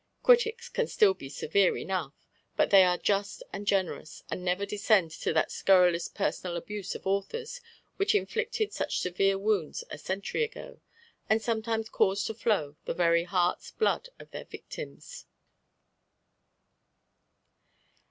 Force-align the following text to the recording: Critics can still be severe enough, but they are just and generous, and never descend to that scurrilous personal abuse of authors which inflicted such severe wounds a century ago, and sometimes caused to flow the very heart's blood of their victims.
Critics 0.23 0.67
can 0.67 0.87
still 0.87 1.13
be 1.13 1.29
severe 1.29 1.77
enough, 1.77 2.15
but 2.55 2.71
they 2.71 2.83
are 2.83 2.97
just 2.97 3.43
and 3.53 3.67
generous, 3.67 4.23
and 4.31 4.43
never 4.43 4.65
descend 4.65 5.11
to 5.11 5.31
that 5.31 5.51
scurrilous 5.51 6.07
personal 6.07 6.57
abuse 6.57 6.95
of 6.95 7.05
authors 7.05 7.61
which 7.97 8.15
inflicted 8.15 8.73
such 8.73 8.97
severe 8.97 9.37
wounds 9.37 9.83
a 9.91 9.99
century 9.99 10.43
ago, 10.43 10.81
and 11.29 11.39
sometimes 11.39 11.87
caused 11.87 12.25
to 12.25 12.33
flow 12.33 12.75
the 12.85 12.95
very 12.95 13.25
heart's 13.25 13.69
blood 13.69 14.09
of 14.17 14.31
their 14.31 14.45
victims. 14.45 15.27